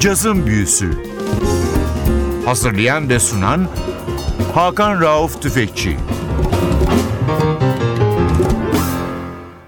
Cazın 0.00 0.46
Büyüsü 0.46 0.90
Hazırlayan 2.44 3.08
ve 3.08 3.18
sunan 3.18 3.68
Hakan 4.54 5.00
Rauf 5.00 5.42
Tüfekçi 5.42 5.96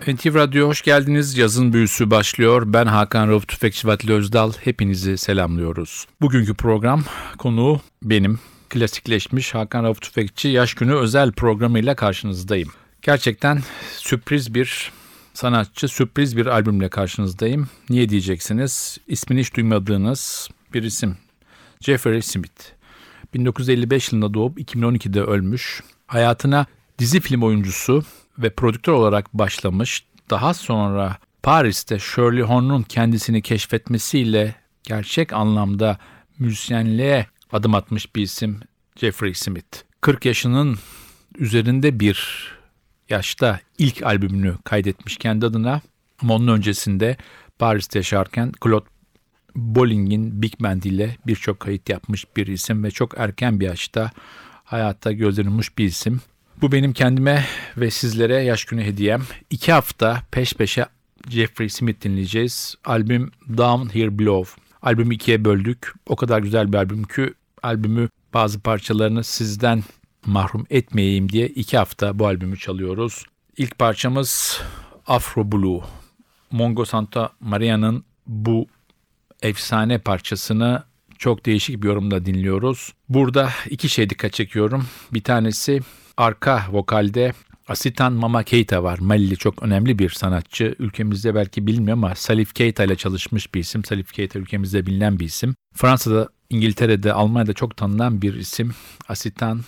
NTV 0.07 0.35
Radyo 0.35 0.69
hoş 0.69 0.83
geldiniz. 0.83 1.39
Yazın 1.39 1.73
büyüsü 1.73 2.11
başlıyor. 2.11 2.63
Ben 2.67 2.87
Hakan 2.87 3.29
Rauf 3.29 3.49
Tüfekçi 3.49 3.89
Vatili 3.89 4.13
Özdal. 4.13 4.53
Hepinizi 4.65 5.19
selamlıyoruz. 5.19 6.07
Bugünkü 6.21 6.55
program 6.55 7.05
konuğu 7.39 7.81
benim. 8.03 8.41
Klasikleşmiş 8.69 9.55
Hakan 9.55 9.85
Rauf 9.85 10.01
Tüfekçi 10.01 10.49
Yaş 10.49 10.75
Günü 10.75 10.95
özel 10.95 11.33
programıyla 11.33 11.95
karşınızdayım. 11.95 12.73
Gerçekten 13.03 13.63
sürpriz 13.97 14.55
bir 14.55 14.93
sanatçı, 15.35 15.89
sürpriz 15.89 16.37
bir 16.37 16.47
albümle 16.47 16.89
karşınızdayım. 16.89 17.69
Niye 17.91 18.09
diyeceksiniz? 18.09 18.99
İsmini 19.07 19.41
hiç 19.41 19.55
duymadığınız 19.55 20.49
bir 20.75 20.83
isim. 20.83 21.17
Jeffrey 21.81 22.23
Smith. 22.23 22.63
1955 23.35 24.13
yılında 24.13 24.35
doğup 24.35 24.59
2012'de 24.59 25.23
ölmüş. 25.23 25.83
Hayatına 26.07 26.67
dizi 26.99 27.21
film 27.21 27.43
oyuncusu 27.43 28.05
ve 28.39 28.51
prodüktör 28.51 28.93
olarak 28.93 29.35
başlamış. 29.35 30.05
Daha 30.31 30.55
sonra 30.55 31.17
Paris'te 31.43 31.99
Shirley 31.99 32.43
Horn'un 32.43 32.83
kendisini 32.83 33.43
keşfetmesiyle 33.43 34.55
gerçek 34.83 35.33
anlamda 35.33 35.99
müzisyenliğe 36.39 37.27
adım 37.53 37.75
atmış 37.75 38.17
bir 38.17 38.23
isim 38.23 38.61
Jeffrey 38.97 39.35
Smith. 39.35 39.79
40 40.01 40.25
yaşının 40.25 40.79
üzerinde 41.39 42.01
bir 42.01 42.49
yaşta 43.11 43.61
ilk 43.79 44.03
albümünü 44.03 44.57
kaydetmiş 44.65 45.17
kendi 45.17 45.47
adına. 45.47 45.81
Ama 46.23 46.35
onun 46.35 46.49
öncesinde 46.49 47.17
Paris'te 47.59 47.99
yaşarken 47.99 48.53
Claude 48.65 48.87
Bolling'in 49.57 50.43
Big 50.43 50.53
Band 50.61 50.83
ile 50.83 51.17
birçok 51.27 51.61
kayıt 51.61 51.89
yapmış 51.89 52.37
bir 52.37 52.47
isim 52.47 52.85
ve 52.85 52.91
çok 52.91 53.15
erken 53.19 53.61
bir 53.61 53.67
yaşta 53.67 54.11
hayatta 54.65 55.13
gözlenilmiş 55.13 55.79
bir 55.79 55.85
isim. 55.85 56.21
Bu 56.63 56.73
benim 56.73 56.93
kendime 56.93 57.45
ve 57.77 57.91
sizlere 57.91 58.43
yaş 58.43 58.65
günü 58.65 58.83
hediyem. 58.83 59.23
İki 59.51 59.73
hafta 59.73 60.23
peş 60.31 60.55
peşe 60.55 60.87
Jeffrey 61.29 61.69
Smith 61.69 62.05
dinleyeceğiz. 62.05 62.75
Albüm 62.85 63.31
Down 63.57 63.95
Here 63.95 64.19
Below. 64.19 64.63
Albümü 64.83 65.15
ikiye 65.15 65.45
böldük. 65.45 65.95
O 66.07 66.17
kadar 66.17 66.39
güzel 66.39 66.73
bir 66.73 66.79
albüm 66.79 67.03
ki 67.03 67.35
albümü 67.63 68.09
bazı 68.35 68.61
parçalarını 68.61 69.25
sizden 69.25 69.83
mahrum 70.27 70.67
etmeyeyim 70.71 71.29
diye 71.29 71.47
iki 71.47 71.79
hafta 71.79 72.19
bu 72.19 72.27
albümü 72.27 72.59
çalıyoruz. 72.59 73.25
İlk 73.57 73.79
parçamız 73.79 74.61
Afro 75.07 75.53
Blue. 75.53 75.81
Mongo 76.51 76.85
Santa 76.85 77.31
Maria'nın 77.41 78.05
bu 78.27 78.67
efsane 79.43 79.99
parçasını 79.99 80.83
çok 81.19 81.47
değişik 81.47 81.83
bir 81.83 81.89
yorumda 81.89 82.27
dinliyoruz. 82.27 82.93
Burada 83.09 83.51
iki 83.71 83.89
şey 83.89 84.11
dikkat 84.11 84.33
çekiyorum. 84.33 84.87
Bir 85.13 85.23
tanesi 85.23 85.81
arka 86.17 86.67
vokalde 86.73 87.33
Asitan 87.69 88.13
Mama 88.13 88.43
Keita 88.43 88.83
var. 88.83 88.99
Malili 88.99 89.37
çok 89.37 89.63
önemli 89.63 89.99
bir 89.99 90.11
sanatçı. 90.11 90.75
Ülkemizde 90.79 91.35
belki 91.35 91.67
bilmiyor 91.67 91.93
ama 91.93 92.15
Salif 92.15 92.55
Keita 92.55 92.85
ile 92.85 92.97
çalışmış 92.97 93.55
bir 93.55 93.61
isim. 93.61 93.85
Salif 93.85 94.13
Keita 94.13 94.39
ülkemizde 94.39 94.87
bilinen 94.87 95.19
bir 95.19 95.25
isim. 95.25 95.55
Fransa'da, 95.75 96.29
İngiltere'de, 96.51 97.13
Almanya'da 97.13 97.53
çok 97.53 97.77
tanınan 97.77 98.23
bir 98.23 98.35
isim. 98.35 98.75
Asitan 99.09 99.61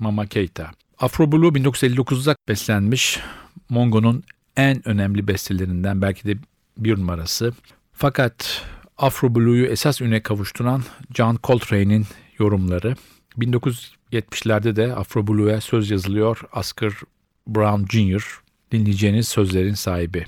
Mama 0.00 0.26
Keita. 0.26 0.70
Afro 0.98 1.32
Blue 1.32 1.48
1959'da 1.48 2.36
beslenmiş. 2.48 3.20
Mongo'nun 3.68 4.24
en 4.56 4.88
önemli 4.88 5.28
bestelerinden 5.28 6.02
belki 6.02 6.28
de 6.28 6.36
bir 6.78 6.98
numarası. 6.98 7.52
Fakat 7.92 8.62
Afro 8.98 9.34
Blue'yu 9.34 9.66
esas 9.66 10.00
üne 10.00 10.22
kavuşturan 10.22 10.82
John 11.14 11.38
Coltrane'in 11.44 12.06
yorumları. 12.38 12.96
1970'lerde 13.38 14.76
de 14.76 14.94
Afro 14.94 15.26
Blue'ya 15.26 15.60
söz 15.60 15.90
yazılıyor 15.90 16.40
Oscar 16.56 16.92
Brown 17.46 17.84
Jr. 17.90 18.40
dinleyeceğiniz 18.72 19.28
sözlerin 19.28 19.74
sahibi. 19.74 20.26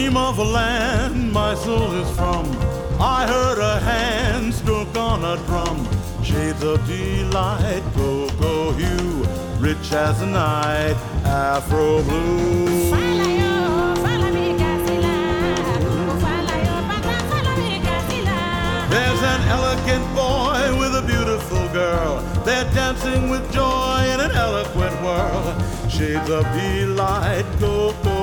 Dream 0.00 0.16
of 0.16 0.38
a 0.38 0.44
land 0.44 1.30
my 1.30 1.54
soul 1.54 1.92
is 1.92 2.10
from. 2.16 2.46
I 2.98 3.26
heard 3.26 3.58
a 3.58 3.78
hand 3.80 4.54
struck 4.54 4.96
on 4.96 5.22
a 5.22 5.36
drum. 5.44 5.86
Shades 6.24 6.62
of 6.62 6.86
delight, 6.86 7.82
go 7.94 8.72
hue, 8.72 9.26
rich 9.58 9.92
as 9.92 10.20
the 10.20 10.26
night, 10.26 10.96
Afro 11.26 12.02
blue. 12.02 12.64
There's 18.94 19.22
an 19.34 19.42
elegant 19.58 20.06
boy 20.16 20.78
with 20.80 20.96
a 20.96 21.04
beautiful 21.06 21.68
girl. 21.74 22.22
They're 22.46 22.70
dancing 22.72 23.28
with 23.28 23.52
joy 23.52 24.08
in 24.14 24.20
an 24.20 24.30
eloquent 24.30 24.96
world. 25.02 25.62
Shades 25.90 26.30
of 26.30 26.44
delight, 26.54 27.44
go 27.60 27.92
go 28.02 28.20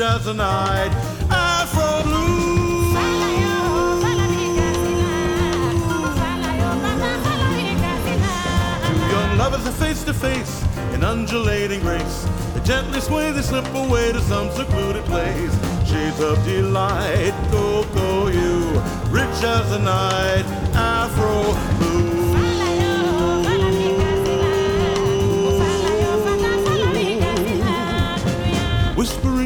as 0.00 0.24
the 0.24 0.34
night, 0.34 0.90
Afro 1.30 2.02
blue. 2.02 2.94
Two 8.86 9.00
young 9.14 9.38
lovers 9.38 9.66
are 9.66 9.72
face 9.72 10.02
to 10.04 10.12
face 10.14 10.64
in 10.94 11.04
undulating 11.04 11.80
grace. 11.80 12.26
They 12.54 12.60
gently 12.62 13.00
sway, 13.00 13.30
they 13.30 13.42
slip 13.42 13.66
away 13.74 14.12
to 14.12 14.20
some 14.20 14.50
secluded 14.50 15.04
place. 15.04 15.54
Shades 15.88 16.20
of 16.20 16.44
delight, 16.44 17.34
go 17.52 17.84
go 17.94 18.28
you, 18.28 18.80
rich 19.10 19.44
as 19.44 19.70
the 19.70 19.78
night, 19.78 20.44
Afro 20.74 21.54
blue. 21.78 22.33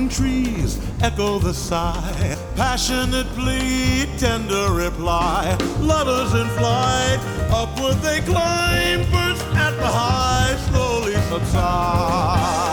Trees 0.09 0.81
echo 1.03 1.39
the 1.39 1.53
sigh, 1.53 2.37
passionate 2.57 3.27
plea, 3.35 4.07
tender 4.17 4.73
reply. 4.73 5.57
Lovers 5.81 6.33
in 6.33 6.49
flight, 6.57 7.19
upward 7.51 7.97
they 7.97 8.21
climb, 8.21 9.01
burst 9.13 9.45
at 9.55 9.77
the 9.77 9.87
high, 9.87 10.57
slowly 10.71 11.15
subside. 11.29 12.69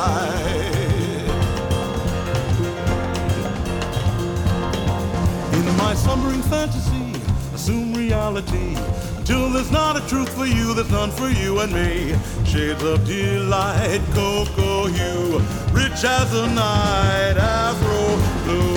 In 5.53 5.77
my 5.77 5.93
slumbering 5.93 6.41
fantasy, 6.43 7.21
assume 7.53 7.93
reality. 7.93 8.75
Till 9.25 9.49
there's 9.49 9.71
not 9.71 9.97
a 9.97 10.07
truth 10.07 10.29
for 10.35 10.45
you, 10.45 10.75
there's 10.75 10.91
none 10.91 11.09
for 11.09 11.29
you 11.29 11.59
and 11.59 11.73
me. 11.73 12.15
Shades 12.45 12.83
of 12.83 13.03
delight, 13.05 14.01
cocoa 14.13 14.85
hue, 14.85 15.39
rich 15.71 16.03
as 16.03 16.31
the 16.31 16.45
night, 16.53 17.35
afro 17.35 18.43
blue. 18.43 18.74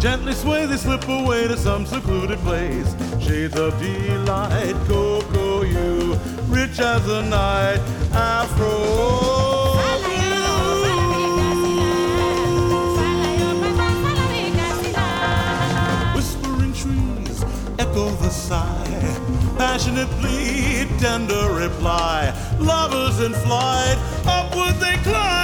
Gently 0.00 0.32
sway, 0.32 0.64
they 0.64 0.78
slip 0.78 1.06
away 1.08 1.46
to 1.46 1.56
some 1.56 1.84
secluded 1.84 2.38
place. 2.38 2.94
Shades 3.22 3.56
of 3.56 3.78
delight, 3.78 4.74
cocoa 4.88 5.62
you, 5.62 6.18
rich 6.48 6.80
as 6.80 7.04
the 7.06 7.22
night, 7.22 7.80
afro. 8.12 9.78
Echo 17.78 18.10
the 18.16 18.28
sigh, 18.28 19.16
passionate 19.56 20.08
plea, 20.20 20.86
tender 20.98 21.52
reply. 21.52 22.32
Lovers 22.58 23.20
in 23.20 23.32
flight, 23.32 23.96
upward 24.26 24.74
they 24.76 24.96
climb, 25.02 25.39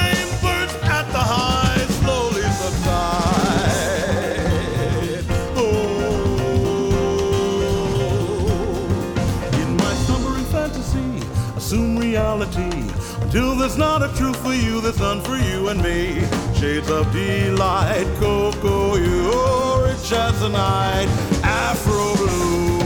There's 13.66 13.78
not 13.78 14.00
a 14.00 14.16
truth 14.16 14.36
for 14.44 14.54
you, 14.54 14.80
that's 14.80 15.00
none 15.00 15.20
for 15.20 15.34
you 15.34 15.70
and 15.70 15.82
me. 15.82 16.20
Shades 16.54 16.88
of 16.88 17.12
delight, 17.12 18.06
cocoa, 18.20 18.94
you, 18.94 19.30
oh, 19.32 19.84
rich 19.84 20.12
as 20.12 20.38
the 20.38 20.48
night, 20.50 21.08
Afro 21.42 22.14
blue. 22.14 22.85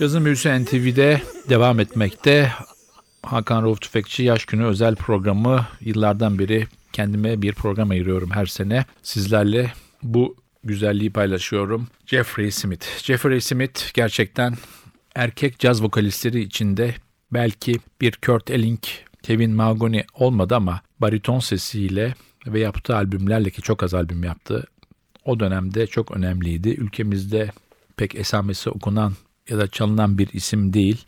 Cazın 0.00 0.24
Büyüsü 0.24 0.64
NTV'de 0.64 1.22
devam 1.48 1.80
etmekte. 1.80 2.52
Hakan 3.22 3.62
Rauf 3.62 3.80
Tüfekçi 3.80 4.22
Yaş 4.22 4.44
Günü 4.44 4.64
özel 4.64 4.96
programı 4.96 5.66
yıllardan 5.80 6.38
beri 6.38 6.66
kendime 6.92 7.42
bir 7.42 7.54
program 7.54 7.90
ayırıyorum 7.90 8.30
her 8.30 8.46
sene. 8.46 8.84
Sizlerle 9.02 9.72
bu 10.02 10.36
güzelliği 10.64 11.12
paylaşıyorum. 11.12 11.88
Jeffrey 12.06 12.50
Smith. 12.50 12.86
Jeffrey 13.02 13.40
Smith 13.40 13.94
gerçekten 13.94 14.54
erkek 15.14 15.58
caz 15.58 15.82
vokalistleri 15.82 16.40
içinde 16.40 16.94
belki 17.32 17.76
bir 18.00 18.12
Kurt 18.26 18.50
Elling, 18.50 18.82
Kevin 19.22 19.50
Mahoney 19.50 20.04
olmadı 20.14 20.56
ama 20.56 20.80
bariton 21.00 21.38
sesiyle 21.38 22.14
ve 22.46 22.60
yaptığı 22.60 22.96
albümlerle 22.96 23.50
ki 23.50 23.62
çok 23.62 23.82
az 23.82 23.94
albüm 23.94 24.24
yaptı. 24.24 24.66
O 25.24 25.40
dönemde 25.40 25.86
çok 25.86 26.16
önemliydi. 26.16 26.68
Ülkemizde 26.68 27.50
pek 27.96 28.14
esamesi 28.14 28.70
okunan 28.70 29.12
ya 29.50 29.58
da 29.58 29.68
çalınan 29.68 30.18
bir 30.18 30.28
isim 30.32 30.72
değil. 30.72 31.04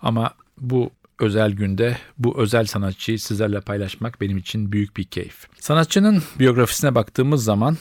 Ama 0.00 0.34
bu 0.58 0.90
özel 1.18 1.52
günde 1.52 1.98
bu 2.18 2.38
özel 2.38 2.66
sanatçıyı 2.66 3.18
sizlerle 3.18 3.60
paylaşmak 3.60 4.20
benim 4.20 4.38
için 4.38 4.72
büyük 4.72 4.96
bir 4.96 5.04
keyif. 5.04 5.46
Sanatçının 5.60 6.22
biyografisine 6.38 6.94
baktığımız 6.94 7.44
zaman 7.44 7.76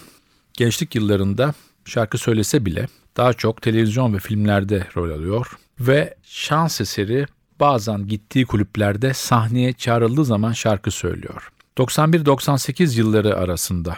gençlik 0.54 0.96
yıllarında 0.96 1.54
şarkı 1.86 2.18
söylese 2.18 2.66
bile 2.66 2.88
daha 3.18 3.34
çok 3.34 3.62
televizyon 3.62 4.14
ve 4.14 4.20
filmlerde 4.20 4.88
rol 4.96 5.12
alıyor 5.12 5.58
ve 5.80 6.16
şans 6.24 6.82
eseri 6.82 7.26
bazen 7.60 8.08
gittiği 8.08 8.46
kulüplerde 8.46 9.14
sahneye 9.14 9.74
çağrıldığı 9.74 10.26
zaman 10.26 10.52
şarkı 10.52 10.92
söylüyor. 10.92 11.52
91-98 11.78 12.98
yılları 12.98 13.38
arasında 13.38 13.98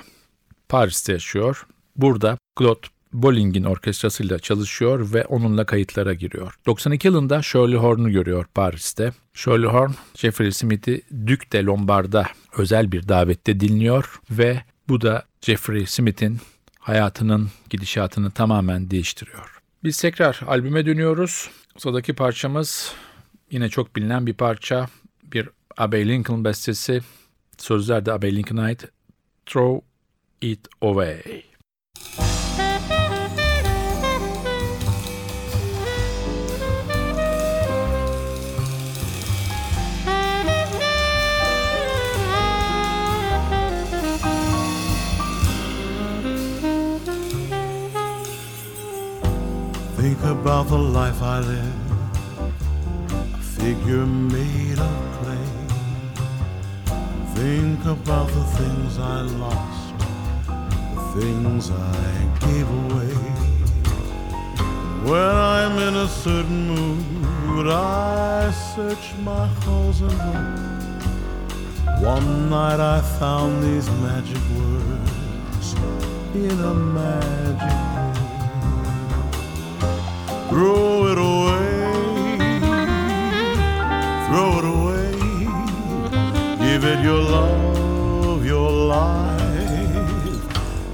Paris'te 0.70 1.14
yaşıyor. 1.14 1.68
Burada 1.96 2.38
Claude 2.60 2.88
Bolling'in 3.14 3.64
orkestrasıyla 3.64 4.40
çalışıyor 4.40 5.14
ve 5.14 5.26
onunla 5.26 5.66
kayıtlara 5.66 6.14
giriyor. 6.14 6.54
92 6.66 7.08
yılında 7.08 7.42
Shirley 7.42 7.78
Horn'u 7.78 8.12
görüyor 8.12 8.46
Paris'te. 8.46 9.12
Shirley 9.34 9.70
Horn, 9.70 9.92
Jeffrey 10.16 10.52
Smith'i 10.52 11.02
Duc 11.28 11.52
de 11.52 11.64
Lombard'a 11.64 12.26
özel 12.58 12.92
bir 12.92 13.08
davette 13.08 13.60
dinliyor 13.60 14.20
ve 14.32 14.64
bu 14.90 15.02
da 15.02 15.26
Jeffrey 15.42 15.86
Smith'in 15.86 16.40
hayatının 16.80 17.50
gidişatını 17.70 18.32
tamamen 18.32 18.92
değiştiriyor. 18.92 19.62
Biz 19.84 20.02
tekrar 20.02 20.42
albüme 20.48 20.86
dönüyoruz. 20.86 21.50
Sıradaki 21.78 22.14
parçamız 22.14 22.94
yine 23.52 23.70
çok 23.70 23.96
bilinen 23.96 24.28
bir 24.28 24.34
parça. 24.34 24.88
Bir 25.24 25.50
Abbey 25.78 26.08
Lincoln 26.08 26.46
bestesi. 26.46 27.02
Sözler 27.58 28.06
de 28.06 28.12
Abbey 28.12 28.36
Lincoln'a 28.36 28.64
ait. 28.64 28.86
Throw 29.46 29.86
It 30.42 30.68
Away. 30.82 31.44
Think 31.94 32.31
life 51.12 51.24
I 51.24 51.40
live, 51.40 51.92
a 53.34 53.38
figure 53.38 54.06
made 54.06 54.80
of 54.80 54.96
clay. 55.18 55.50
Think 57.36 57.84
about 57.86 58.28
the 58.28 58.46
things 58.60 58.98
I 58.98 59.22
lost, 59.44 59.94
the 60.96 61.22
things 61.22 61.72
I 61.72 62.12
gave 62.40 62.68
away. 62.84 63.14
When 65.10 65.36
I'm 65.54 65.78
in 65.88 65.96
a 65.96 66.08
certain 66.08 66.68
mood, 66.70 67.68
I 67.68 68.52
search 68.76 69.14
my 69.20 69.48
halls 69.64 70.02
and 70.02 70.14
rooms. 70.28 71.06
One 72.02 72.50
night 72.50 72.80
I 72.80 73.02
found 73.20 73.64
these 73.64 73.90
magic 74.06 74.44
words 74.58 75.74
in 76.36 76.58
a 76.60 76.74
magic. 76.74 77.91
Throw 80.52 81.08
it 81.08 81.18
away, 81.18 82.38
throw 84.28 84.50
it 84.60 84.66
away. 84.66 85.12
Give 86.60 86.84
it 86.84 87.00
your 87.02 87.22
love, 87.22 88.46
your 88.46 88.70
life, 88.70 89.40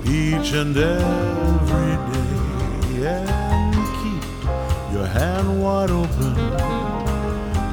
each 0.05 0.53
and 0.53 0.77
every 0.77 1.95
day. 2.13 3.25
And 3.25 3.73
keep 3.99 4.23
your 4.93 5.07
hand 5.07 5.59
wide 5.59 5.89
open. 5.89 6.35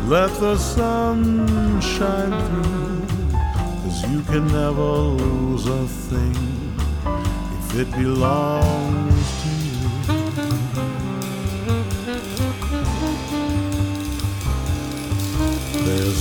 Let 0.09 0.31
the 0.41 0.57
sun 0.57 1.83
shine 1.83 2.33
through. 2.47 3.03
Cause 3.83 4.11
you 4.11 4.23
can 4.23 4.47
never 4.47 4.91
lose 5.21 5.67
a 5.67 5.87
thing 5.87 6.77
if 7.59 7.79
it 7.79 7.91
belongs 7.93 9.43
to 9.43 9.49
you. 9.51 9.54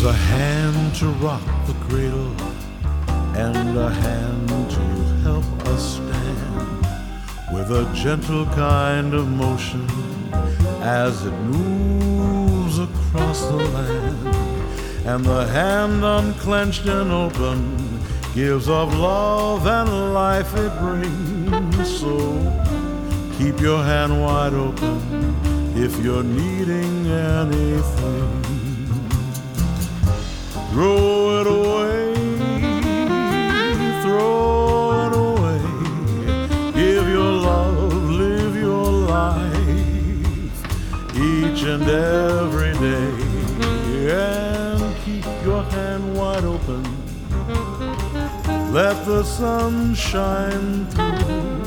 A 0.06 0.12
hand 0.12 0.94
to 0.96 1.08
rock 1.24 1.42
the 1.66 1.74
cradle 1.86 2.36
and 3.38 3.78
a 3.78 3.90
hand 3.90 4.50
to 4.50 4.82
help 5.24 5.46
us 5.68 5.96
stand 5.96 6.86
with 7.54 7.72
a 7.72 7.90
gentle 7.96 8.46
kind 8.48 9.14
of 9.14 9.30
motion 9.30 9.88
as 10.82 11.26
it 11.26 11.32
moves 11.32 12.80
across 12.80 13.46
the 13.48 13.56
land. 13.56 14.36
And 15.06 15.24
the 15.24 15.48
hand 15.48 16.04
unclenched 16.04 16.86
and 16.86 17.10
open 17.10 18.02
gives 18.36 18.68
of 18.68 18.94
love 18.98 19.66
and 19.66 20.14
life 20.14 20.54
it 20.58 20.78
brings. 20.80 22.00
So 22.02 22.14
keep 23.38 23.62
your 23.62 23.82
hand 23.82 24.22
wide 24.22 24.54
open 24.54 25.74
if 25.78 25.98
you're 26.04 26.24
needing 26.24 27.08
anything. 27.08 28.43
Throw 30.74 31.40
it 31.40 31.46
away, 31.46 32.16
throw 34.02 35.06
it 35.06 35.14
away. 35.16 35.62
Give 36.74 37.08
your 37.10 37.32
love, 37.32 37.94
live 38.10 38.56
your 38.56 38.84
life 38.84 39.46
each 41.16 41.62
and 41.62 41.84
every 41.84 42.74
day. 42.74 43.14
And 44.10 44.96
keep 45.06 45.26
your 45.46 45.62
hand 45.62 46.16
wide 46.18 46.44
open. 46.44 46.84
Let 48.74 49.06
the 49.06 49.22
sun 49.22 49.94
shine 49.94 50.88
through. 50.88 51.62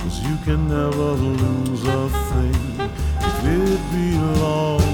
Cause 0.00 0.18
you 0.22 0.38
can 0.46 0.66
never 0.66 1.12
lose 1.12 1.84
a 1.84 2.08
thing 2.30 2.90
if 3.20 3.44
it 3.44 3.80
belongs 3.92 4.89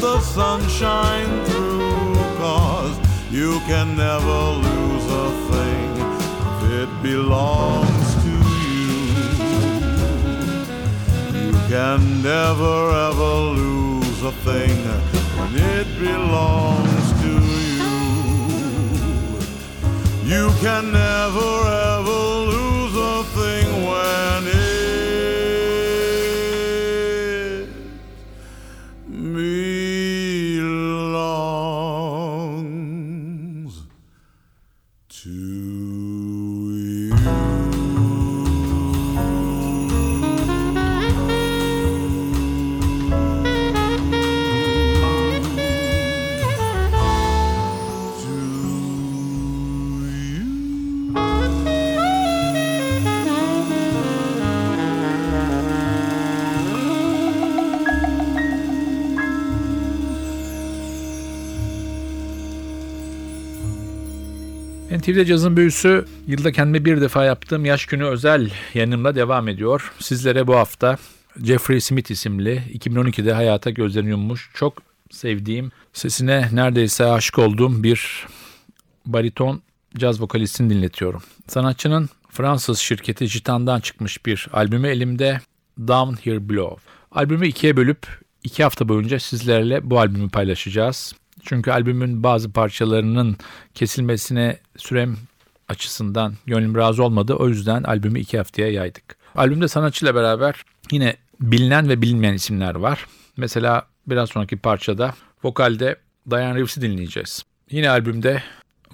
the 0.00 0.20
sunshine 0.20 1.44
through. 1.46 2.14
Cause 2.38 2.96
you 3.30 3.60
can 3.66 3.96
never 3.96 4.40
lose 4.66 5.06
a 5.24 5.28
thing 5.50 5.90
if 6.50 6.58
it 6.82 6.90
belongs 7.02 8.08
to 8.24 8.34
you. 8.64 8.92
You 11.40 11.52
can 11.68 12.22
never 12.22 12.76
ever 13.08 13.34
lose 13.60 14.22
a 14.22 14.32
thing 14.46 14.76
when 15.38 15.52
it 15.76 15.88
belongs 15.98 17.06
to 17.22 17.30
you. 17.30 17.96
You 20.24 20.50
can 20.60 20.92
never 20.92 21.52
ever 21.96 22.22
lose 22.52 22.94
a 22.96 23.24
thing 23.38 23.66
when 23.86 24.46
it 24.46 24.65
NTV'de 64.98 65.24
cazın 65.24 65.56
büyüsü 65.56 66.04
yılda 66.26 66.52
kendime 66.52 66.84
bir 66.84 67.00
defa 67.00 67.24
yaptığım 67.24 67.64
yaş 67.64 67.86
günü 67.86 68.04
özel 68.04 68.50
yayınımla 68.74 69.14
devam 69.14 69.48
ediyor. 69.48 69.92
Sizlere 69.98 70.46
bu 70.46 70.56
hafta 70.56 70.96
Jeffrey 71.44 71.80
Smith 71.80 72.10
isimli 72.10 72.62
2012'de 72.78 73.32
hayata 73.32 73.70
gözlerini 73.70 74.10
yummuş 74.10 74.50
çok 74.54 74.82
sevdiğim 75.10 75.72
sesine 75.92 76.48
neredeyse 76.52 77.04
aşık 77.04 77.38
olduğum 77.38 77.82
bir 77.82 78.26
bariton 79.06 79.62
caz 79.98 80.20
vokalistini 80.20 80.70
dinletiyorum. 80.70 81.22
Sanatçının 81.48 82.08
Fransız 82.30 82.78
şirketi 82.78 83.26
Gitan'dan 83.26 83.80
çıkmış 83.80 84.26
bir 84.26 84.48
albümü 84.52 84.88
elimde 84.88 85.40
Down 85.78 86.14
Here 86.30 86.48
Below. 86.48 86.82
Albümü 87.12 87.46
ikiye 87.46 87.76
bölüp 87.76 88.06
iki 88.44 88.62
hafta 88.62 88.88
boyunca 88.88 89.18
sizlerle 89.18 89.90
bu 89.90 89.98
albümü 89.98 90.28
paylaşacağız. 90.28 91.14
Çünkü 91.46 91.70
albümün 91.70 92.22
bazı 92.22 92.52
parçalarının 92.52 93.36
kesilmesine 93.74 94.58
sürem 94.76 95.16
açısından 95.68 96.34
gönlüm 96.46 96.76
razı 96.76 97.04
olmadı. 97.04 97.34
O 97.34 97.48
yüzden 97.48 97.82
albümü 97.82 98.20
iki 98.20 98.38
haftaya 98.38 98.70
yaydık. 98.70 99.16
Albümde 99.34 99.68
sanatçıyla 99.68 100.14
beraber 100.14 100.62
yine 100.90 101.16
bilinen 101.40 101.88
ve 101.88 102.02
bilinmeyen 102.02 102.34
isimler 102.34 102.74
var. 102.74 103.06
Mesela 103.36 103.86
biraz 104.06 104.30
sonraki 104.30 104.56
parçada 104.56 105.14
vokalde 105.44 105.96
Diane 106.30 106.54
Reeves'i 106.54 106.80
dinleyeceğiz. 106.80 107.42
Yine 107.70 107.90
albümde 107.90 108.42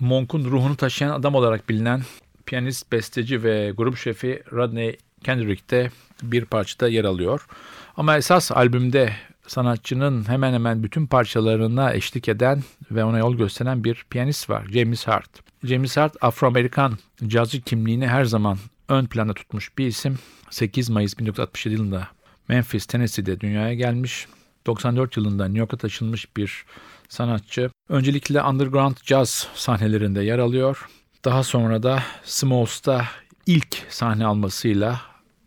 Monk'un 0.01 0.45
ruhunu 0.45 0.77
taşıyan 0.77 1.11
adam 1.11 1.35
olarak 1.35 1.69
bilinen 1.69 2.03
piyanist, 2.47 2.93
besteci 2.93 3.43
ve 3.43 3.73
grup 3.77 3.97
şefi 3.99 4.43
Rodney 4.53 4.97
Kendrick 5.25 5.69
de 5.71 5.91
bir 6.23 6.45
parçada 6.45 6.89
yer 6.89 7.05
alıyor. 7.05 7.47
Ama 7.97 8.17
esas 8.17 8.53
albümde 8.53 9.13
sanatçının 9.47 10.29
hemen 10.29 10.53
hemen 10.53 10.83
bütün 10.83 11.07
parçalarına 11.07 11.93
eşlik 11.93 12.29
eden 12.29 12.63
ve 12.91 13.05
ona 13.05 13.19
yol 13.19 13.37
gösteren 13.37 13.85
bir 13.85 14.07
piyanist 14.11 14.51
var. 14.51 14.67
James 14.73 15.07
Hart. 15.07 15.31
James 15.65 15.97
Hart 15.97 16.17
Afro-Amerikan 16.21 16.93
cazcı 17.27 17.61
kimliğini 17.61 18.07
her 18.07 18.25
zaman 18.25 18.59
ön 18.89 19.07
planda 19.07 19.35
tutmuş 19.35 19.79
bir 19.79 19.87
isim. 19.87 20.19
8 20.51 20.91
Mayıs 20.91 21.19
1967 21.19 21.75
yılında 21.75 22.09
Memphis, 22.49 22.87
Tennessee'de 22.87 23.41
dünyaya 23.41 23.75
gelmiş. 23.75 24.27
94 24.67 25.17
yılında 25.17 25.45
New 25.45 25.59
York'a 25.59 25.77
taşınmış 25.77 26.37
bir 26.37 26.65
sanatçı. 27.09 27.71
Öncelikle 27.89 28.43
underground 28.43 28.97
jazz 29.05 29.49
sahnelerinde 29.55 30.23
yer 30.23 30.39
alıyor. 30.39 30.89
Daha 31.25 31.43
sonra 31.43 31.83
da 31.83 32.03
Smalls'ta 32.25 33.07
ilk 33.47 33.87
sahne 33.89 34.27
almasıyla 34.27 35.01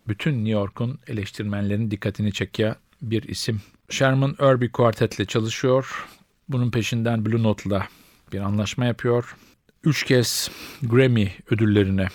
bütün 0.08 0.34
New 0.34 0.50
York'un 0.50 1.00
eleştirmenlerin 1.08 1.92
dikkatini 1.92 2.34
çeken 2.34 2.76
bir 3.02 3.24
isim. 3.24 3.62
Sherman 3.90 4.36
Irby 4.40 4.68
Quartet'le 4.68 5.28
çalışıyor. 5.28 6.06
Bunun 6.50 6.72
peşinden 6.72 7.26
Blue 7.26 7.44
Note'la 7.44 7.88
bir 8.34 8.40
anlaşma 8.40 8.86
yapıyor. 8.86 9.36
Üç 9.84 10.04
kez 10.04 10.52
Grammy 10.84 11.32
ödüllerine 11.52 12.08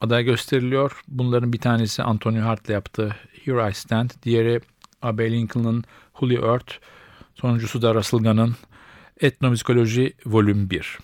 aday 0.00 0.24
gösteriliyor. 0.24 1.00
Bunların 1.08 1.52
bir 1.52 1.58
tanesi 1.60 2.02
Anthony 2.02 2.38
Hart'la 2.38 2.72
yaptığı 2.72 3.16
Here 3.44 3.70
I 3.70 3.74
Stand, 3.74 4.10
diğeri 4.22 4.60
Abe 5.02 5.30
Lincoln'ın 5.32 5.84
Holy 6.12 6.34
Earth, 6.34 6.72
sonuncusu 7.34 7.82
da 7.82 7.94
Russell 7.94 8.20
Gunn'ın 8.20 8.56
Etnomüzikoloji 9.20 10.12
Volüm 10.26 10.70
1. 10.70 10.98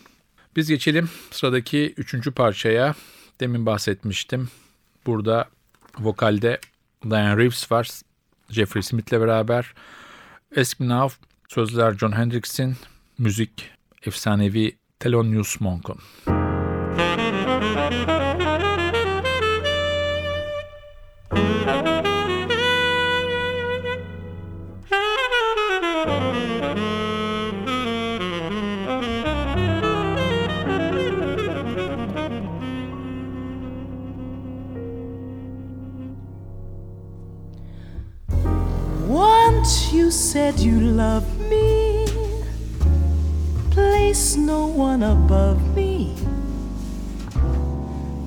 Biz 0.57 0.69
geçelim 0.69 1.11
sıradaki 1.31 1.95
üçüncü 1.97 2.31
parçaya. 2.31 2.95
Demin 3.41 3.67
bahsetmiştim. 3.67 4.49
Burada 5.07 5.49
vokalde 5.99 6.61
Diane 7.11 7.37
Reeves 7.37 7.73
var. 7.73 7.89
Jeffrey 8.51 8.83
Smith'le 8.83 9.13
beraber. 9.13 9.75
Ask 10.57 10.81
Me 10.81 10.87
Now, 10.87 11.11
sözler 11.49 11.95
John 12.01 12.13
Hendricks'in, 12.13 12.77
müzik 13.19 13.71
efsanevi 14.03 14.79
Thelonious 14.99 15.61
Monk'un. 15.61 15.99
Once 21.33 22.00
you 40.11 40.15
said 40.15 40.59
you 40.59 40.81
loved 40.81 41.41
me, 41.49 42.05
place 43.71 44.35
no 44.35 44.67
one 44.67 45.05
above 45.05 45.61
me. 45.77 46.17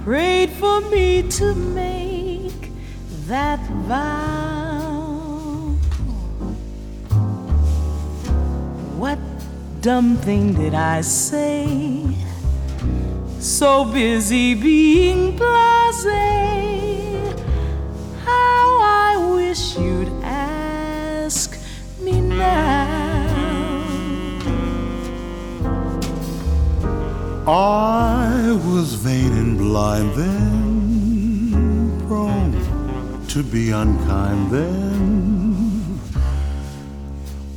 Prayed 0.06 0.50
for 0.52 0.80
me 0.80 1.24
to 1.24 1.54
make 1.54 2.72
that 3.28 3.60
vow. 3.89 5.76
What 8.96 9.19
dumb 9.82 10.15
thing 10.15 10.54
did 10.54 10.74
I 10.74 11.02
say? 11.02 12.08
So 13.39 13.84
busy 13.84 14.56
being 14.56 15.38
blasé. 15.38 16.32
How 18.24 18.80
I 18.82 19.34
wish 19.36 19.76
you'd 19.78 19.92
I 27.45 28.58
was 28.65 28.93
vain 28.93 29.34
and 29.34 29.58
blind 29.58 30.13
then, 30.13 32.08
prone 32.08 32.53
to 33.27 33.43
be 33.43 33.71
unkind 33.71 34.49
then. 34.49 35.99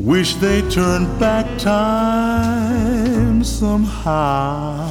Wish 0.01 0.35
they 0.37 0.68
turned 0.70 1.20
back 1.20 1.46
time 1.59 3.44
somehow. 3.44 4.88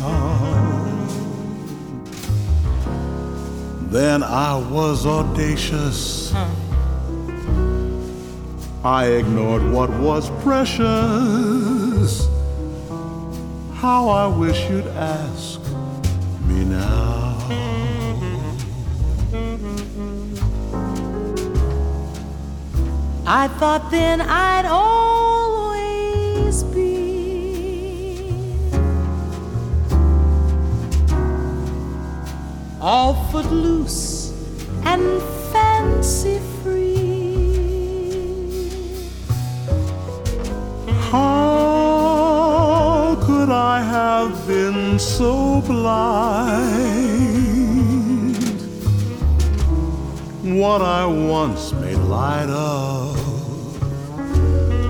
Then 3.89 4.23
I 4.23 4.55
was 4.55 5.05
audacious. 5.05 6.33
I 8.83 9.07
ignored 9.07 9.69
what 9.71 9.89
was 9.89 10.29
precious. 10.41 11.84
How 13.85 14.09
I 14.09 14.25
wish 14.25 14.67
you'd 14.67 14.87
ask 14.87 15.59
me 16.47 16.65
now. 16.65 17.37
I 23.27 23.47
thought 23.59 23.91
then 23.91 24.21
I'd 24.21 24.65
always 24.65 25.83
be 26.63 28.33
all 32.81 33.13
footloose 33.29 34.33
and 34.83 35.21
fancy 35.53 36.39
free. 36.63 37.05
How 41.11 41.54
I 43.75 43.81
have 43.81 44.47
been 44.47 44.97
so 44.97 45.59
blind? 45.59 45.97
What 50.61 50.81
I 50.81 51.05
once 51.05 51.73
made 51.73 51.97
light 51.97 52.49
of 52.49 53.17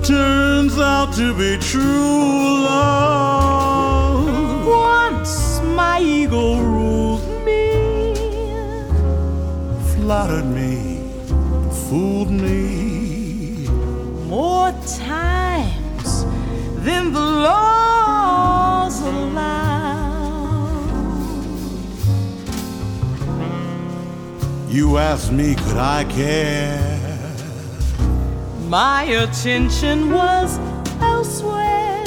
turns 0.04 0.78
out 0.78 1.12
to 1.14 1.34
be 1.34 1.58
true 1.58 2.62
love. 2.62 4.24
Once 4.64 5.60
my 5.80 5.98
ego 6.00 6.60
ruled 6.60 7.26
me, 7.44 8.14
Flattered 9.94 10.46
me, 10.60 11.00
fooled 11.88 12.30
me. 12.30 13.66
more 14.28 14.70
times 15.10 16.24
than 16.86 17.12
the 17.12 17.26
laws 17.46 17.95
You 24.76 24.98
asked 24.98 25.32
me, 25.32 25.54
could 25.54 25.78
I 25.78 26.04
care? 26.04 27.08
My 28.68 29.04
attention 29.04 30.12
was 30.12 30.58
elsewhere. 31.00 32.04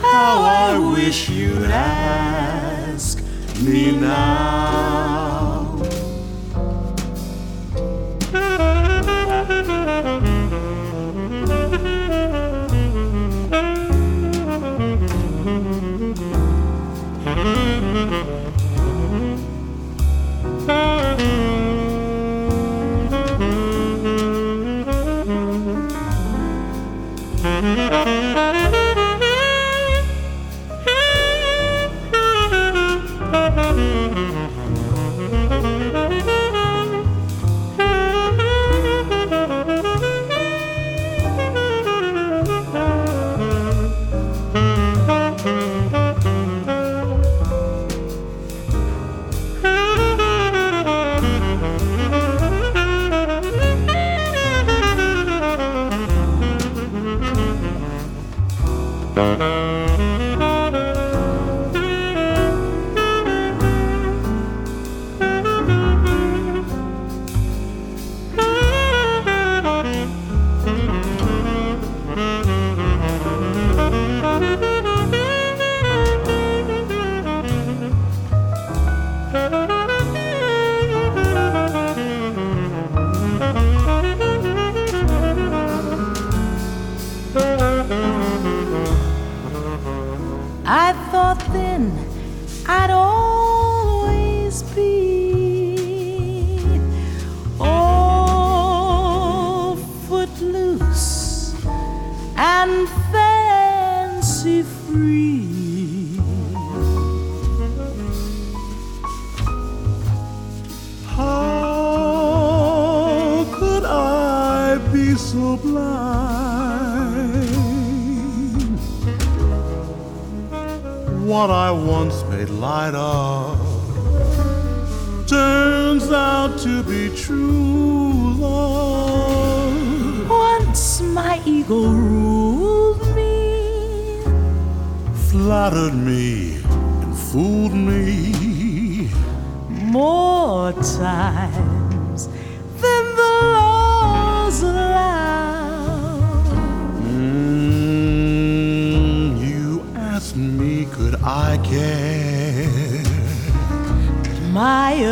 How 0.00 0.42
I 0.42 0.78
wish 0.78 1.28
you'd 1.28 1.72
ask 1.72 3.18
me 3.62 3.90
now. 3.90 5.03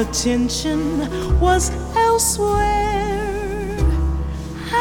Attention 0.03 0.81
was 1.38 1.71
elsewhere. 1.97 3.79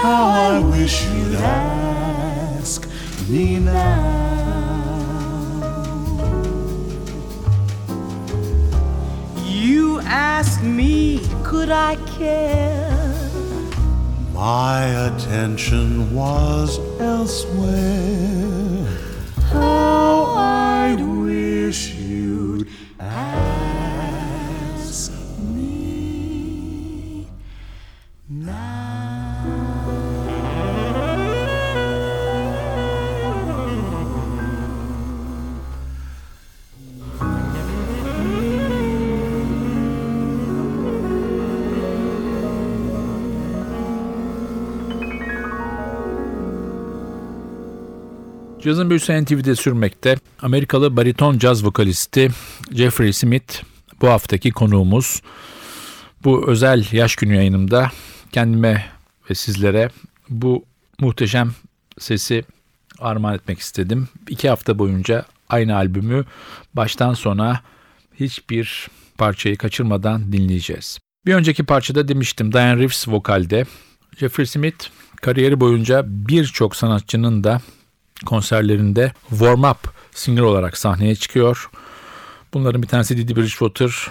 How 0.01 0.23
I 0.25 0.59
wish 0.59 1.05
you'd 1.05 1.35
ask 1.35 2.89
me 3.29 3.59
now. 3.59 4.21
You 9.45 9.99
asked 10.05 10.63
me, 10.63 11.19
could 11.43 11.69
I 11.69 11.95
care? 12.17 13.29
My 14.33 14.85
attention 15.07 16.15
was 16.15 16.79
elsewhere. 16.99 18.31
Cazın 48.63 48.89
büyüsü 48.89 49.23
NTV'de 49.23 49.55
sürmekte. 49.55 50.15
Amerikalı 50.41 50.97
bariton 50.97 51.37
caz 51.37 51.65
vokalisti 51.65 52.31
Jeffrey 52.71 53.13
Smith 53.13 53.63
bu 54.01 54.07
haftaki 54.07 54.51
konuğumuz. 54.51 55.21
Bu 56.23 56.47
özel 56.47 56.85
yaş 56.91 57.15
günü 57.15 57.35
yayınımda 57.35 57.91
kendime 58.31 58.85
ve 59.29 59.35
sizlere 59.35 59.89
bu 60.29 60.65
muhteşem 60.99 61.51
sesi 61.99 62.43
armağan 62.99 63.35
etmek 63.35 63.59
istedim. 63.59 64.07
İki 64.29 64.49
hafta 64.49 64.79
boyunca 64.79 65.25
aynı 65.49 65.75
albümü 65.75 66.25
baştan 66.73 67.13
sona 67.13 67.61
hiçbir 68.19 68.87
parçayı 69.17 69.57
kaçırmadan 69.57 70.31
dinleyeceğiz. 70.31 70.99
Bir 71.25 71.33
önceki 71.33 71.63
parçada 71.63 72.07
demiştim 72.07 72.53
Diane 72.53 72.77
Reeves 72.77 73.07
vokalde. 73.07 73.65
Jeffrey 74.17 74.45
Smith 74.45 74.85
kariyeri 75.21 75.59
boyunca 75.59 76.03
birçok 76.07 76.75
sanatçının 76.75 77.43
da 77.43 77.61
konserlerinde 78.25 79.11
warm 79.29 79.63
up 79.63 79.77
singer 80.11 80.41
olarak 80.41 80.77
sahneye 80.77 81.15
çıkıyor. 81.15 81.69
Bunların 82.53 82.83
bir 82.83 82.87
tanesi 82.87 83.17
Didi 83.17 83.35
Bridgewater, 83.35 84.07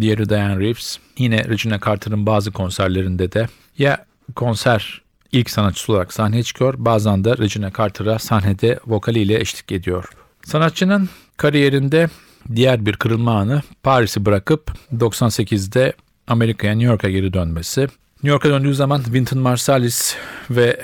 diğeri 0.00 0.28
Diane 0.28 0.60
Reeves. 0.60 0.98
Yine 1.18 1.44
Regina 1.44 1.80
Carter'ın 1.80 2.26
bazı 2.26 2.52
konserlerinde 2.52 3.32
de 3.32 3.48
ya 3.78 4.06
konser 4.34 5.02
ilk 5.32 5.50
sanatçısı 5.50 5.92
olarak 5.92 6.12
sahneye 6.12 6.42
çıkıyor 6.42 6.74
bazen 6.78 7.24
de 7.24 7.38
Regina 7.38 7.72
Carter'a 7.78 8.18
sahnede 8.18 8.80
vokaliyle 8.86 9.40
eşlik 9.40 9.72
ediyor. 9.72 10.08
Sanatçının 10.44 11.08
kariyerinde 11.36 12.08
diğer 12.54 12.86
bir 12.86 12.92
kırılma 12.92 13.38
anı 13.38 13.62
Paris'i 13.82 14.24
bırakıp 14.24 14.72
98'de 14.92 15.92
Amerika'ya 16.26 16.74
New 16.74 16.90
York'a 16.90 17.10
geri 17.10 17.32
dönmesi. 17.32 17.80
New 17.80 18.28
York'a 18.28 18.48
döndüğü 18.48 18.74
zaman 18.74 19.02
Wynton 19.02 19.38
Marsalis 19.38 20.16
ve 20.50 20.80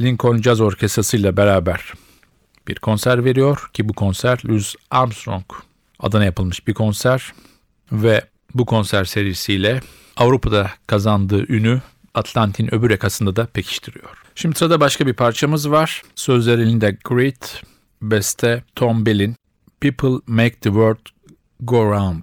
Lincoln 0.00 0.42
Jazz 0.42 0.60
Orkestrası 0.60 1.16
ile 1.16 1.36
beraber 1.36 1.92
bir 2.68 2.74
konser 2.74 3.24
veriyor 3.24 3.70
ki 3.72 3.88
bu 3.88 3.92
konser 3.92 4.40
Louis 4.48 4.74
Armstrong 4.90 5.44
adına 5.98 6.24
yapılmış 6.24 6.66
bir 6.66 6.74
konser 6.74 7.32
ve 7.92 8.24
bu 8.54 8.66
konser 8.66 9.04
serisiyle 9.04 9.80
Avrupa'da 10.16 10.70
kazandığı 10.86 11.52
ünü 11.52 11.80
Atlantin 12.14 12.74
öbür 12.74 12.90
yakasında 12.90 13.36
da 13.36 13.46
pekiştiriyor. 13.46 14.22
Şimdi 14.34 14.58
sırada 14.58 14.80
başka 14.80 15.06
bir 15.06 15.14
parçamız 15.14 15.70
var. 15.70 16.02
Sözlerinde 16.14 16.98
Great, 17.04 17.62
beste 18.02 18.64
Tom 18.76 19.06
Bell'in 19.06 19.36
People 19.80 20.20
Make 20.26 20.54
the 20.54 20.68
World 20.68 21.06
Go 21.60 21.92
Round. 21.92 22.22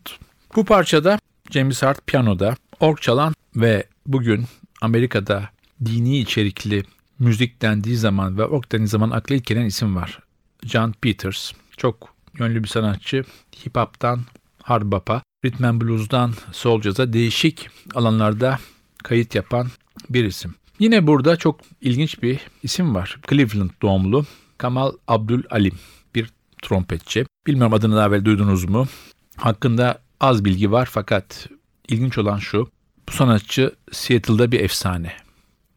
Bu 0.55 0.65
parçada 0.65 1.19
James 1.51 1.83
Hart 1.83 2.07
piyanoda, 2.07 2.55
org 2.79 3.01
çalan 3.01 3.33
ve 3.55 3.83
bugün 4.05 4.45
Amerika'da 4.81 5.49
dini 5.85 6.19
içerikli 6.19 6.83
müzik 7.19 7.61
dendiği 7.61 7.97
zaman 7.97 8.37
ve 8.37 8.45
org 8.45 8.71
dendiği 8.71 8.87
zaman 8.87 9.09
akla 9.09 9.35
ilk 9.35 9.45
gelen 9.45 9.65
isim 9.65 9.95
var. 9.95 10.19
John 10.63 10.91
Peters. 11.01 11.51
Çok 11.77 12.13
yönlü 12.39 12.63
bir 12.63 12.67
sanatçı. 12.67 13.23
Hip 13.65 13.77
hop'tan 13.77 14.21
hard 14.63 14.91
bop'a, 14.91 15.21
rhythm 15.45 15.63
and 15.63 15.81
blues'dan 15.81 16.33
soul 16.51 16.81
jazz'a 16.81 17.13
değişik 17.13 17.69
alanlarda 17.95 18.59
kayıt 19.03 19.35
yapan 19.35 19.67
bir 20.09 20.25
isim. 20.25 20.55
Yine 20.79 21.07
burada 21.07 21.35
çok 21.35 21.59
ilginç 21.81 22.23
bir 22.23 22.39
isim 22.63 22.95
var. 22.95 23.17
Cleveland 23.29 23.69
doğumlu 23.81 24.25
Kamal 24.57 24.91
Abdul 25.07 25.43
Alim 25.49 25.79
bir 26.15 26.29
trompetçi. 26.61 27.25
Bilmiyorum 27.47 27.73
adını 27.73 27.95
daha 27.95 28.07
evvel 28.07 28.25
duydunuz 28.25 28.65
mu? 28.65 28.87
Hakkında 29.35 30.01
az 30.19 30.45
bilgi 30.45 30.71
var 30.71 30.89
fakat 30.91 31.49
ilginç 31.87 32.17
olan 32.17 32.37
şu. 32.37 32.69
Bu 33.09 33.11
sanatçı 33.11 33.75
Seattle'da 33.91 34.51
bir 34.51 34.59
efsane. 34.59 35.13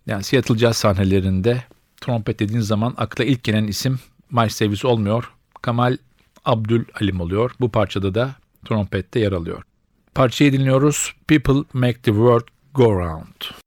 Yani 0.07 0.25
Seattle 0.25 0.59
Jazz 0.59 0.77
sahnelerinde 0.77 1.65
trompet 2.01 2.39
dediğin 2.39 2.61
zaman 2.61 2.95
akla 2.97 3.25
ilk 3.25 3.45
gelen 3.45 3.67
isim 3.67 3.99
Miles 4.31 4.61
Davis 4.61 4.85
olmuyor. 4.85 5.33
Kamal 5.63 5.97
Abdul 6.45 6.85
Alim 7.01 7.21
oluyor. 7.21 7.51
Bu 7.61 7.69
parçada 7.69 8.15
da 8.15 8.35
trompette 8.65 9.21
yer 9.21 9.33
alıyor. 9.33 9.63
Parçayı 10.15 10.53
dinliyoruz. 10.53 11.15
People 11.29 11.65
Make 11.73 12.03
the 12.03 12.11
World 12.11 12.47
Go 12.75 13.01
Round. 13.01 13.62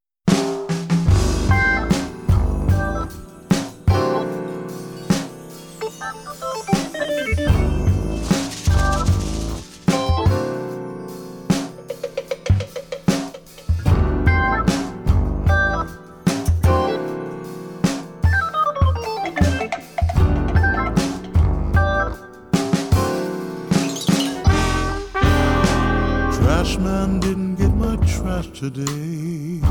Trash 26.76 26.84
man 26.84 27.20
didn't 27.22 27.56
get 27.56 27.74
my 27.76 27.96
trash 28.06 28.48
today. 28.50 29.62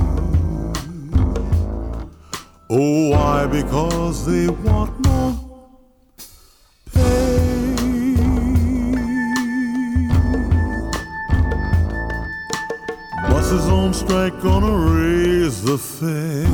Oh, 2.70 3.10
why? 3.10 3.46
Because 3.46 4.24
they 4.24 4.48
want 4.48 5.06
more 5.06 5.34
pay. 6.94 8.16
Buses 13.28 13.68
on 13.68 13.92
strike 13.92 14.40
gonna 14.40 14.74
raise 14.96 15.62
the 15.62 15.76
fare 15.76 16.46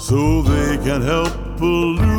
so 0.00 0.42
they 0.42 0.76
can 0.78 1.00
help 1.02 1.32
pollute 1.58 2.13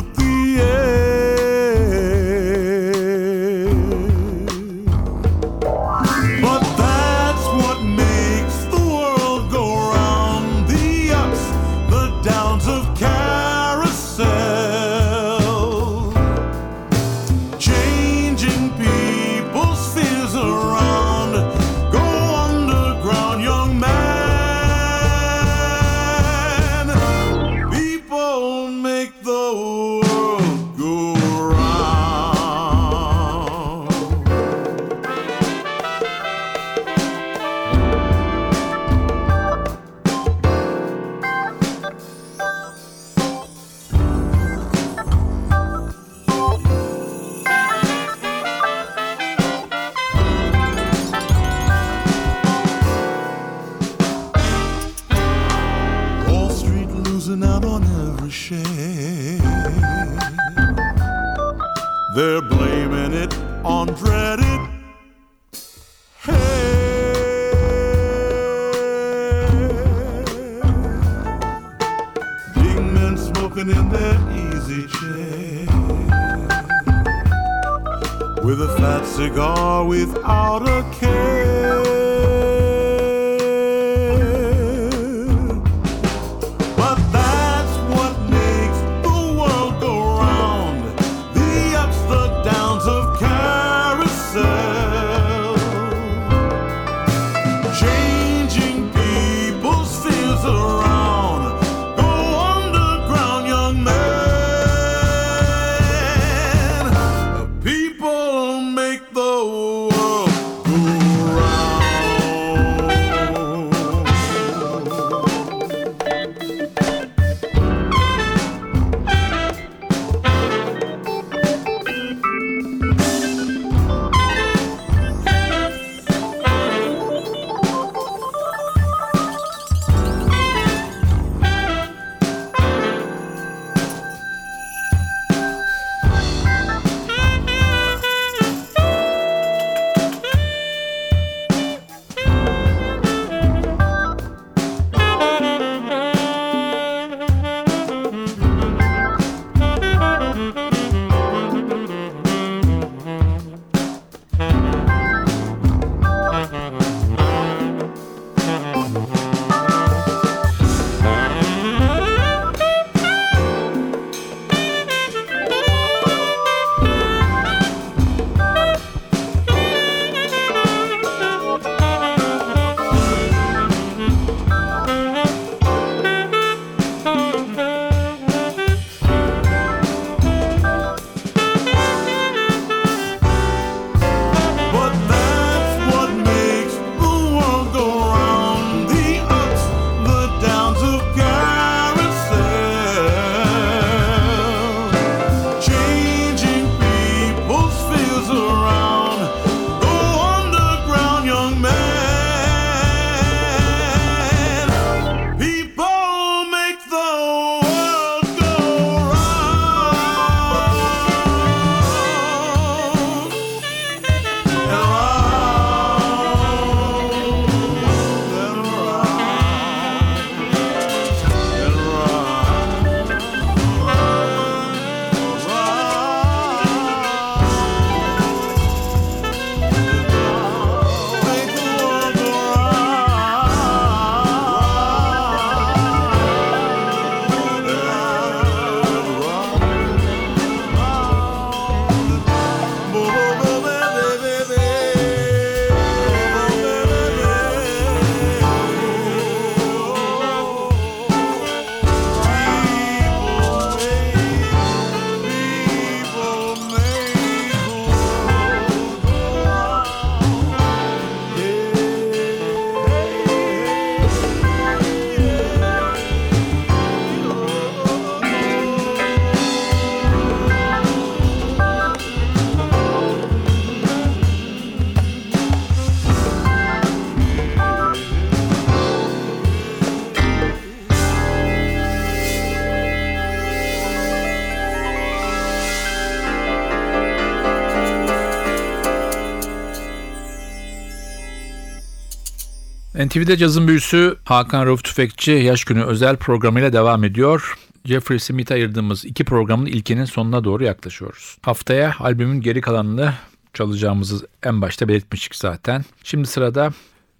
NTV'de 293.16 293.38
cazın 293.38 293.68
büyüsü 293.68 294.18
Hakan 294.24 294.66
Rauf 294.66 294.84
Tüfekçi 294.84 295.32
Yaş 295.32 295.64
Günü 295.64 295.84
özel 295.84 296.18
programıyla 296.18 296.74
devam 296.74 297.04
ediyor. 297.04 297.58
Jeffrey 297.86 298.20
Smith'e 298.20 298.54
ayırdığımız 298.54 299.06
iki 299.06 299.26
programın 299.26 299.66
ilkinin 299.66 300.06
sonuna 300.06 300.44
doğru 300.44 300.64
yaklaşıyoruz. 300.64 301.38
Haftaya 301.42 301.96
albümün 302.00 302.42
geri 302.42 302.62
kalanını 302.62 303.14
çalacağımızı 303.54 304.28
en 304.44 304.62
başta 304.62 304.88
belirtmiştik 304.88 305.36
zaten. 305.36 305.86
Şimdi 306.04 306.28
sırada 306.28 306.74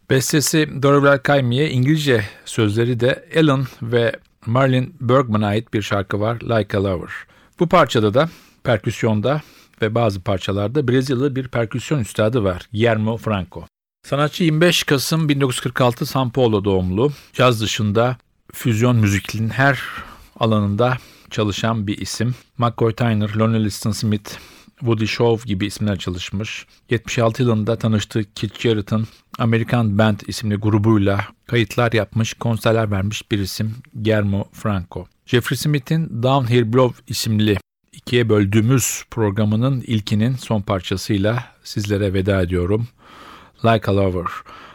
bestesi 0.10 0.84
Dorival 0.84 1.20
Caymmi'ye 1.28 1.70
İngilizce 1.70 2.26
sözleri 2.46 3.00
de 3.00 3.26
Alan 3.38 3.66
ve 3.82 4.12
Marlin 4.46 4.96
Bergman'a 5.02 5.48
ait 5.48 5.74
bir 5.74 5.82
şarkı 5.82 6.20
var 6.20 6.38
Like 6.42 6.78
a 6.78 6.84
Lover. 6.84 7.12
Bu 7.60 7.68
parçada 7.70 8.14
da 8.14 8.30
perküsyonda 8.64 9.42
ve 9.82 9.96
bazı 9.96 10.22
parçalarda 10.22 10.88
Brezilyalı 10.88 11.36
bir 11.36 11.48
perküsyon 11.48 12.00
üstadı 12.00 12.44
var 12.44 12.70
Guillermo 12.74 13.18
Franco. 13.18 13.66
Sanatçı 14.06 14.44
25 14.44 14.84
Kasım 14.84 15.30
1946 15.30 16.06
São 16.06 16.32
Paulo 16.32 16.64
doğumlu. 16.64 17.12
Caz 17.34 17.62
dışında 17.62 18.18
füzyon 18.54 18.96
müziklinin 18.96 19.50
her 19.50 19.80
alanında 20.40 20.98
çalışan 21.30 21.88
bir 21.88 21.98
isim. 21.98 22.36
McCoy 22.58 22.94
Tyner, 22.94 23.30
Lonnie 23.36 23.64
Liston 23.64 23.92
Smith, 23.92 24.32
Woody 24.80 25.06
Shaw 25.06 25.48
gibi 25.48 25.66
isimler 25.66 26.00
çalışmış. 26.00 26.66
76 26.90 27.44
yılında 27.44 27.76
tanıştığı 27.76 28.34
Keith 28.36 28.60
Jarrett'ın 28.60 29.08
American 29.40 29.98
Band 29.98 30.20
isimli 30.28 30.56
grubuyla 30.56 31.26
kayıtlar 31.48 31.92
yapmış, 31.92 32.34
konserler 32.34 32.92
vermiş 32.92 33.32
bir 33.32 33.40
isim 33.40 33.76
Guillermo 33.94 34.48
Franco. 34.54 35.08
Jeffrey 35.26 35.58
Smith'in 35.58 36.24
Downhill 36.24 36.74
Blow 36.74 37.04
isimli 37.08 37.58
ikiye 37.94 38.30
böldüğümüz 38.30 39.04
programının 39.12 39.82
ilkinin 39.82 40.36
son 40.36 40.62
parçasıyla 40.62 41.44
sizlere 41.64 42.14
veda 42.14 42.42
ediyorum. 42.42 42.88
Like 43.64 43.92
a 43.92 43.96
Lover. 43.96 44.26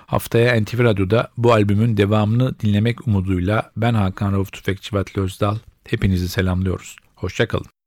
Haftaya 0.06 0.60
NTV 0.60 0.78
Radyo'da 0.84 1.28
bu 1.36 1.52
albümün 1.52 1.96
devamını 1.96 2.60
dinlemek 2.60 3.08
umuduyla 3.08 3.70
ben 3.76 3.94
Hakan 3.94 4.32
Rauf 4.32 4.52
Tüfekçi 4.52 4.96
Vatli 4.96 5.22
Özdal. 5.22 5.56
Hepinizi 5.88 6.28
selamlıyoruz. 6.28 6.96
Hoşçakalın. 7.14 7.79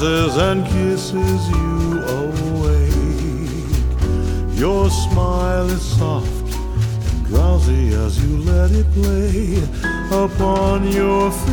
Rises 0.00 0.36
and 0.36 0.64
kisses 0.66 1.48
you 1.50 2.02
awake. 2.20 2.94
Your 4.56 4.90
smile 4.90 5.68
is 5.70 5.82
soft 5.82 6.26
and 6.26 7.26
drowsy 7.26 7.94
as 7.94 8.22
you 8.22 8.38
let 8.38 8.70
it 8.70 8.88
play 8.92 9.60
upon 10.12 10.86
your 10.92 11.32
face. 11.32 11.48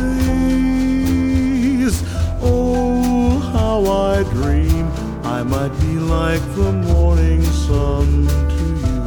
Oh, 2.40 3.38
how 3.52 3.84
I 3.84 4.22
dream 4.34 4.90
I 5.24 5.42
might 5.42 5.72
be 5.80 5.98
like 5.98 6.42
the 6.54 6.72
morning 6.72 7.42
sun 7.42 8.26
to 8.28 8.64
you. 8.82 9.02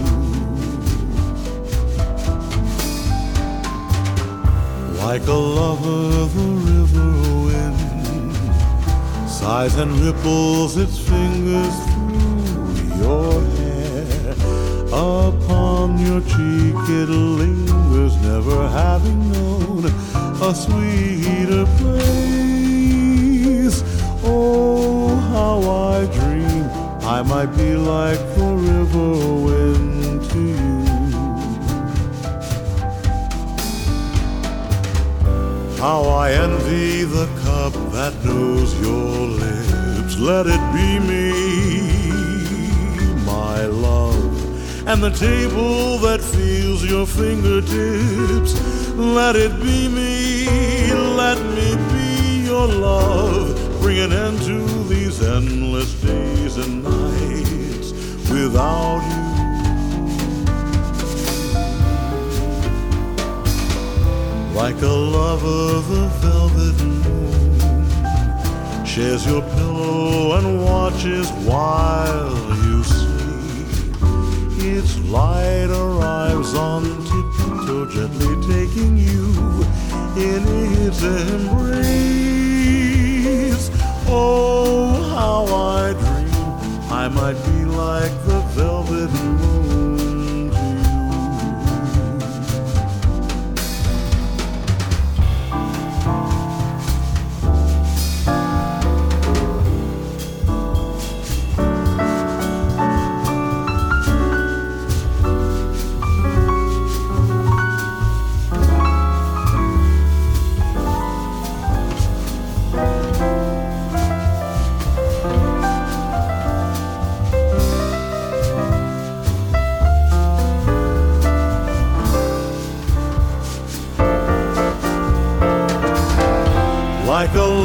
Like 4.98 5.26
a 5.28 5.34
lover, 5.34 6.28
the 6.28 6.48
river 6.68 7.39
sighs 9.40 9.76
and 9.78 9.92
ripples 10.02 10.76
its 10.76 10.98
fingers 11.00 11.76
through 11.90 12.74
your 13.04 13.34
hair. 13.56 14.34
Upon 14.92 15.98
your 16.08 16.22
cheek 16.34 16.76
it 17.00 17.10
lingers, 17.40 18.14
never 18.22 18.68
having 18.68 19.32
known 19.32 19.86
a 20.50 20.54
sweeter 20.54 21.66
place. 21.80 22.18
Oh, 24.26 25.16
how 25.34 25.58
I 25.94 26.06
dream 26.18 26.66
I 27.16 27.22
might 27.22 27.52
be 27.62 27.72
like 27.76 28.22
the 28.36 28.52
river 28.72 29.12
wind 29.48 30.22
to 30.32 30.42
you. 30.60 30.80
How 35.78 36.02
I 36.24 36.34
envy 36.34 37.06
the 37.06 37.39
that 38.00 38.16
knows 38.24 38.72
your 38.80 39.28
lips. 39.44 40.18
Let 40.18 40.46
it 40.48 40.64
be 40.78 40.90
me, 41.10 41.34
my 43.26 43.66
love. 43.66 44.88
And 44.88 45.04
the 45.04 45.10
table 45.10 45.98
that 46.06 46.22
feels 46.22 46.82
your 46.90 47.06
fingertips. 47.06 48.52
Let 48.96 49.36
it 49.36 49.54
be 49.60 49.90
me, 49.90 50.94
let 51.24 51.40
me 51.58 51.70
be 51.94 52.46
your 52.48 52.68
love. 52.68 53.48
Bring 53.82 54.00
an 54.00 54.14
end 54.14 54.38
to 54.44 54.60
these 54.94 55.22
endless 55.22 55.92
days 56.02 56.56
and 56.56 56.82
nights 56.82 57.90
without 58.32 59.02
you. 59.12 59.28
Like 64.56 64.82
a 64.82 64.96
lover, 65.18 65.82
the 65.92 66.08
velvet 66.22 66.78
moon 66.86 67.29
shares 68.90 69.24
your 69.24 69.42
pillow 69.42 70.38
and 70.40 70.66
watches 70.66 71.30
while 71.46 72.34
you 72.66 72.84
sleep. 72.84 73.68
Its 74.58 74.98
light 75.10 75.70
arrives 75.70 76.56
on 76.56 76.84
tiptoe, 77.10 77.86
gently 77.92 78.36
taking 78.52 78.98
you 78.98 79.28
in 80.18 80.44
its 80.88 81.04
embrace. 81.04 81.70
Oh, 84.08 84.88
how 85.14 85.46
I 85.54 85.94
dream 85.94 86.92
I 86.92 87.08
might 87.10 87.38
be 87.46 87.66
like 87.66 88.12
the 88.26 88.40
velvet 88.56 89.12
moon 89.24 89.59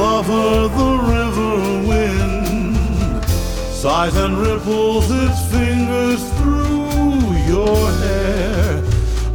Lover, 0.05 0.69
the 0.81 0.93
river 1.17 1.55
wind 1.89 3.25
sighs 3.73 4.15
and 4.17 4.37
ripples 4.37 5.07
its 5.11 5.41
fingers 5.51 6.23
through 6.37 7.23
your 7.53 7.81
hair. 8.03 8.85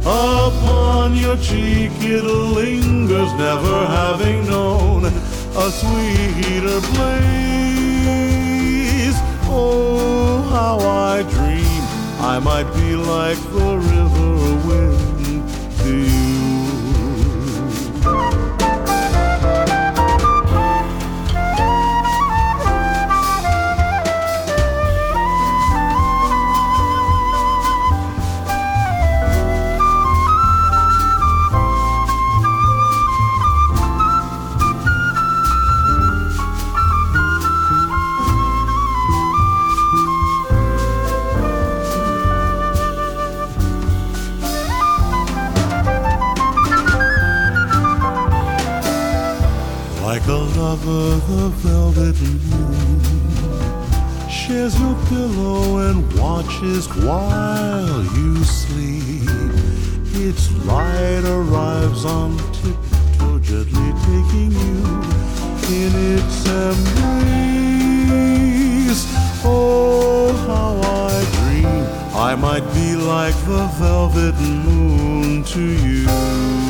Upon 0.02 1.16
your 1.16 1.36
cheek 1.38 1.90
it 2.14 2.22
lingers, 2.22 3.32
never 3.34 3.76
having 4.00 4.46
known 4.46 5.06
a 5.06 5.66
sweeter 5.80 6.80
place. 6.94 7.18
Oh, 9.50 10.40
how 10.54 10.78
I 10.78 11.22
dream 11.34 11.82
I 12.32 12.38
might 12.38 12.72
be 12.74 12.94
like 12.94 13.40
the 13.56 13.70
river 13.92 14.32
wind 14.68 16.19
lover, 50.60 51.16
the 51.32 51.48
velvet 51.64 52.20
moon 52.50 53.00
shares 54.28 54.74
your 54.78 54.96
pillow 55.08 55.78
and 55.88 55.98
watches 56.18 56.86
while 57.06 58.02
you 58.16 58.44
sleep. 58.44 59.28
Its 60.26 60.52
light 60.66 61.24
arrives 61.24 62.04
on 62.04 62.36
tiptoe, 62.58 63.38
gently 63.38 63.90
taking 64.08 64.50
you 64.64 64.80
in 65.80 65.92
its 66.14 66.36
embrace. 66.68 67.32
Oh, 69.42 70.28
how 70.46 70.72
I 71.08 71.16
dream 71.36 71.84
I 72.28 72.34
might 72.34 72.66
be 72.74 72.88
like 72.96 73.38
the 73.52 73.64
velvet 73.80 74.36
moon 74.66 75.42
to 75.54 75.62
you. 75.86 76.69